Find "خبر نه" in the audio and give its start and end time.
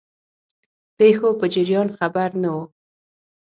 1.97-2.49